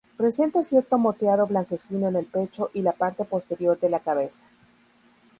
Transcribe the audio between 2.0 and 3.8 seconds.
en el pecho y la parte posterior